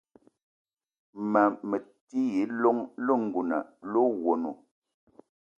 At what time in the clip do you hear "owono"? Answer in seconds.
4.11-4.51